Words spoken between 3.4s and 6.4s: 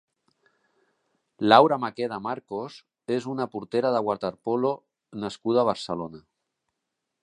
portera de waterpolo nascuda a Barcelona.